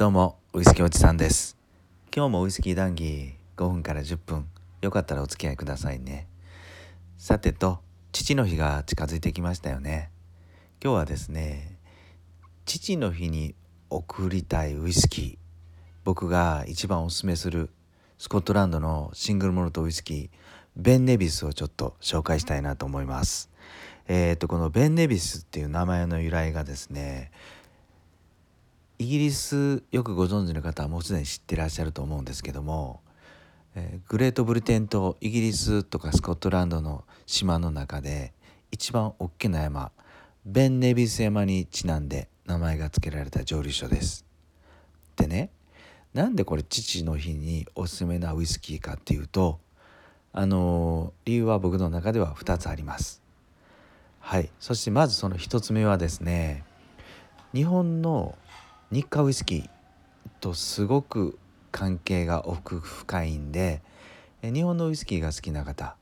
[0.00, 1.58] どうもウイスキーおじさんです。
[2.16, 4.48] 今日もウイスキー談義5分から10分。
[4.80, 6.26] よかったらお付き合いくださいね。
[7.18, 10.10] さてと父の日が近づいてきましたよね。
[10.82, 11.76] 今日はですね
[12.64, 13.54] 父の日に
[13.90, 15.36] 贈りたいウイスキー。
[16.04, 17.68] 僕が一番おすすめする
[18.16, 20.30] スコットランドのシングルモルトウイスキー
[20.76, 23.50] ベン・ネビスをちょっと紹介したいなと思います。
[24.08, 27.32] えっ、ー、とこのベン・ネビスっていう名前の由来がですね
[29.00, 33.00] イギリスよくご存知の方はもうすでに知ってらっしゃると思うんですけども、
[33.74, 38.34] えー、グレートブリテンとイギリスとかスコットランドの島の中で
[38.70, 39.90] 一番大きな山
[40.44, 44.26] ベン・ネビス山にちなんで名前が付けられた蒸留所です。
[45.16, 45.48] でね
[46.12, 49.60] なんでこれ父の日におすすめなウイスキーかっていうと
[50.34, 53.22] あの理由は僕の中では2つあります。
[54.18, 56.64] はいそしてまずその1つ目はですね
[57.54, 58.36] 日本の
[58.92, 59.70] 日課ウイスキー
[60.40, 61.38] とすごく
[61.70, 63.82] 関係が奥深いんで
[64.42, 65.94] 日本のウイスキーが好きな方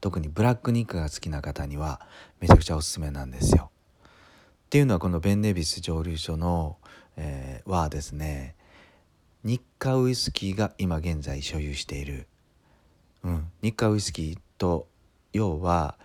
[0.00, 2.00] 特にブラックニッカが好きな方には
[2.40, 3.70] めちゃくちゃおすすめなんですよ。
[4.66, 6.76] っていうのはこのベン・ネビス蒸留所の、
[7.16, 8.54] えー、はですね
[9.42, 12.28] 日課ウイスキーが今現在所有している、
[13.24, 14.86] うん、日課ウイスキーと
[15.32, 15.96] 要は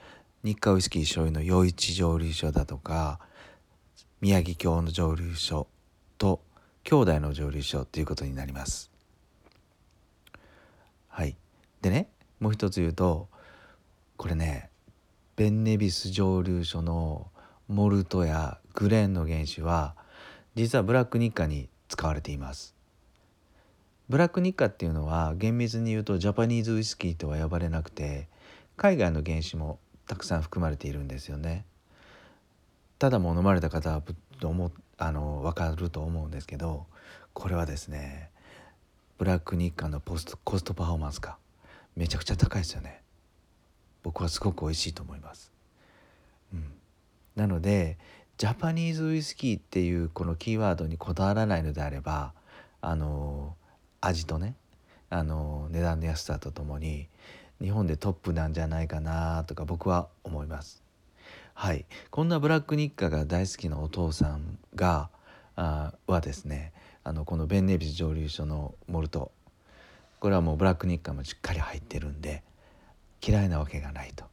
[0.43, 3.19] 日課ウイスキー所有の余市蒸留所だとか
[4.21, 5.67] 宮城京の蒸留所
[6.83, 8.91] 兄弟の蒸留所ということになります。
[11.07, 11.35] はい、
[11.81, 13.27] でねもう一つ言うと
[14.17, 14.69] これね
[15.35, 17.27] ベンネビス蒸留所の
[17.67, 19.95] モルトやグレーンの原酒は
[20.55, 22.75] 実はブラックニッカに使われています。
[24.09, 28.27] ブラックニッカっていうのは厳密に言うとジャパニーズウイスキーとは呼ばれなくて
[28.75, 31.65] 海外の原酒もたくさん含まれているんですよね。
[33.01, 34.03] ただもう飲まれた方は
[34.43, 36.85] 思あの分かると思うんですけど
[37.33, 38.29] これはですね
[39.17, 41.37] ブラック日韓のポストコストパフォーマンスが
[41.95, 43.01] めちゃくちゃ高いですよね。
[44.03, 45.51] 僕はすごく美味しいと思います、
[46.53, 46.63] うん、
[47.35, 47.97] なので
[48.37, 52.33] ジャパニーズウイスキーっていうこのキーワードにこだわらないのであれば
[52.81, 53.55] あの
[53.99, 54.53] 味とね
[55.09, 57.07] あの値段の安さとともに
[57.59, 60.90] 日本でトップなんじゃないかなとか僕は思います。
[61.53, 65.09] はいこんなブラック日課が大好きなお父さんが
[65.55, 66.73] あはですね
[67.03, 69.31] あのこのベン・ネビス蒸留所のモルト
[70.19, 72.43] これはもうブラック日課もしっかり入ってるんで
[73.25, 74.25] 嫌いなわけがないと。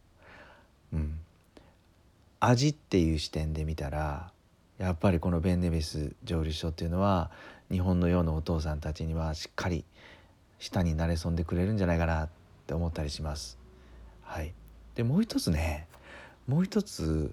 [0.92, 1.18] うん、
[2.40, 4.30] 味っていう視点で見たら
[4.78, 7.30] やっぱりこのベン・ネビス蒸留所っていうのは
[7.70, 9.84] 日本の世のお父さんたちにはしっかり
[10.58, 12.28] 舌に慣れそんでくれるんじゃないかなっ
[12.66, 13.58] て思ったりします。
[14.22, 14.52] はい、
[14.94, 15.87] でもう一つね
[16.48, 17.32] もう一つ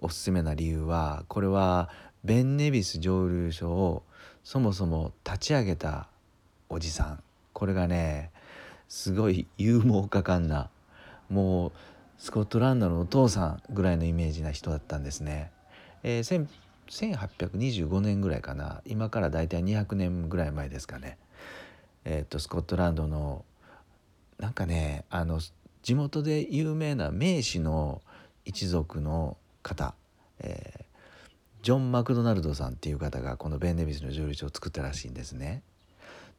[0.00, 1.90] おすすめな理由はこれは
[2.22, 4.04] ベン・ネビス蒸留所を
[4.44, 6.06] そもそも立ち上げた
[6.68, 8.30] おじさんこれがね
[8.88, 10.70] すごい勇猛果敢な
[11.28, 11.72] もう
[12.18, 15.50] スコットランドのお父さんぐらいのイメージな人だったんですね。
[16.02, 16.46] えー、
[16.86, 21.18] 1825年ぐらいかな今からだいたい200年ぐらい前ですかね。
[22.04, 23.44] えー、っとスコットランドの
[24.38, 25.40] なんかねあの
[25.82, 28.02] 地元で有名な名士の
[28.44, 29.94] 一族の方、
[30.40, 30.84] えー、
[31.62, 35.62] ジョン・マクドナルドさんっていう方がこのベン・ネビスの蒸留所を作ったらしいんですね。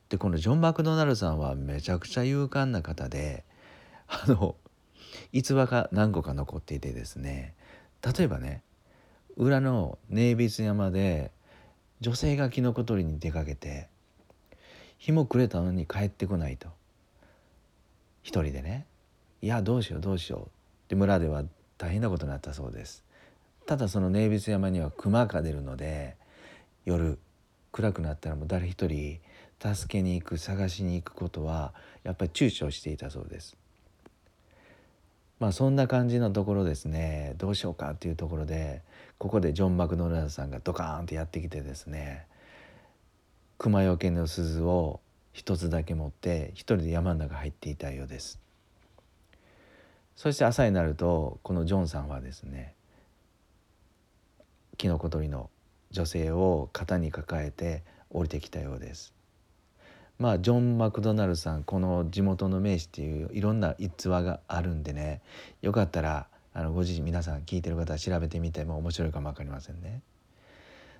[0.09, 3.45] でこのジョン・マクドナルドさんはめちゃくちゃ勇敢な方で
[4.07, 4.56] あの
[5.31, 7.53] 逸話が何個か残っていてですね
[8.06, 8.61] 例えばね
[9.38, 11.31] 裏のネイビス山で
[12.01, 13.88] 女性がキノコ取りに出かけて
[14.97, 16.67] 日も暮れたのに帰ってこないと
[18.22, 18.85] 一人でね
[19.41, 20.45] いやどうしようどうしようっ
[20.90, 21.44] て村では
[21.81, 23.03] 大変なことになったそうです。
[23.66, 26.16] ただそのネイビス山には熊が出るので
[26.86, 27.18] 夜
[27.72, 29.19] 暗くなったらもう誰一人
[29.59, 33.58] 助けに行く探しに行くことはやっぱり躊躇していたそうです。
[35.40, 37.34] まあそんな感じのところですね。
[37.40, 38.84] どうしようかっていうところで
[39.18, 42.28] ここでジョン・マクドナルドさんがドカーンってやってきてですね
[43.58, 45.00] 熊よけの鈴を
[45.34, 48.40] 一つだけ持って一人で山の中入っていたようです。
[50.22, 52.76] そして朝になるとこのジョンさんはですね
[54.78, 55.50] キノコ取りの
[55.90, 59.16] 女性を肩に抱えて降りてきたようです。
[60.20, 65.23] まあジョン・マクドナルドさんこの地元の名士っていういろんな逸話があるんでね
[65.64, 70.03] よかったらあのご自身皆さん聞いてる方は調べてみても面白いかも分かりませんね。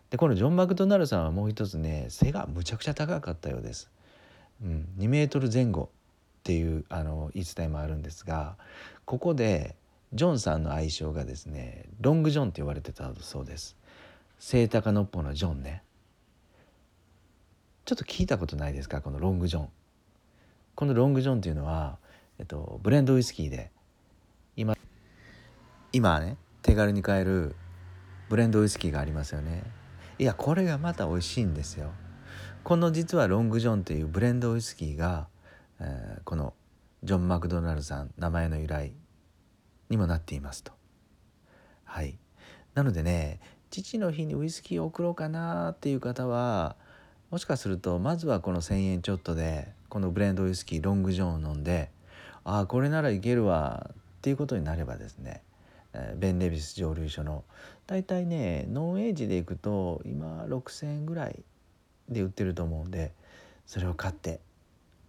[0.10, 3.92] でこのジョン・マクドナルドさんはもう一つね背がむちゃくちゃ高かったようです。
[4.64, 5.92] うん、2メートル前後
[6.42, 8.58] っていうあの言い伝えもあるんですが
[9.06, 9.76] ここで
[10.12, 13.78] ジョンさんの愛称がですねロングジョンって呼ばれてたそうです。
[14.40, 15.84] 聖高のっぽのジョンね。
[17.86, 19.02] ちょっと聞いたことないですか？
[19.02, 19.70] このロングジョン。
[20.74, 22.00] このロングジョンっていうのは、
[22.40, 23.70] えっと、ブレンドウイスキーで
[24.56, 24.76] 今
[25.94, 27.56] 今ね手軽に買える
[28.30, 29.64] ブレンドウイスキーがありますよね。
[30.18, 31.92] いやこれがまた美味しいんですよ。
[32.64, 35.28] この実はロングジョンっていうブレンドウイスキーが、
[35.82, 36.54] えー、この
[37.04, 38.94] ジョン・マクドナルドさん名前の由来
[39.90, 40.72] にもなっていますと。
[41.84, 42.18] はい。
[42.76, 43.40] なのでね
[43.70, 46.76] 父の日にウイスキーを送ろうかなっていう方は
[47.32, 51.90] もしかするとまずはこの1,000円ちょっとでこのブレンドウイスキーロングジョンを飲んで
[52.44, 55.42] ああこれならいけるわっていうことになればですね
[56.16, 57.44] ベン・レビス蒸留所の
[57.88, 61.44] 大体ねノンエイジでいくと今6,000円ぐらい
[62.10, 63.14] で売ってると思うんで
[63.66, 64.40] それを買って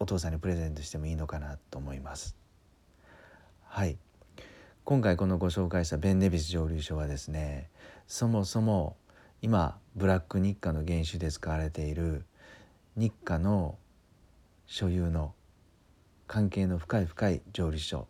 [0.03, 2.37] お父さんにプレゼントしてもいいのかなと思います。
[3.63, 3.99] はい。
[4.83, 7.71] 今回このご紹介したベン・ネビス蒸留所はですね
[8.09, 8.97] そもそも
[9.43, 12.25] 今ブラック日課の原酒で使われている
[12.97, 13.79] 日課の
[14.67, 15.35] 所有の
[16.27, 18.09] 関係の深い深い蒸留所。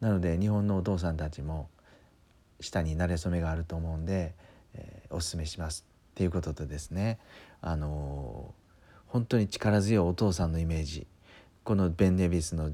[0.00, 1.70] なので日本のお父さんたちも
[2.60, 4.34] 下に馴れ初めがあると思うんで、
[4.74, 5.86] えー、おすすめします。
[6.10, 7.18] っていうこととですね
[7.62, 11.06] あのー、本当に力強いお父さんのイメージ
[11.64, 12.72] このベン・ネビスの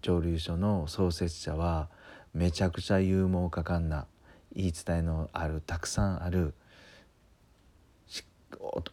[0.00, 1.88] 蒸留所の創設者は
[2.32, 4.06] めちゃくちゃ勇猛果敢な
[4.54, 6.54] 言い伝えのあるたくさんある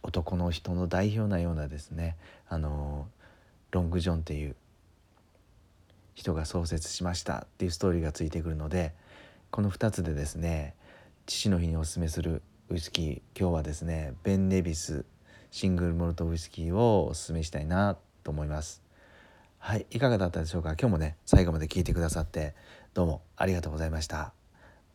[0.02, 2.16] 男の人の代表なようなですね
[2.48, 3.08] あの
[3.70, 4.56] ロング・ジョンっていう
[6.14, 8.92] 人が創設しましたっていうストーリーがついてくるので
[9.50, 10.74] この2つでですね
[11.26, 15.04] 父の日におすすめするウイスキー今日はですねベン・ネビス
[15.50, 18.87] シングルモルトウイスキーをおすすめしたいなと思います。
[19.58, 20.70] はいいかがだったでしょうか？
[20.70, 22.54] 今日もね最後まで聞いてくださって
[22.94, 24.32] どうもありがとうございました。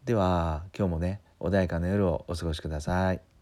[0.06, 3.32] では今日もね穏やかな夜をお過ごしください。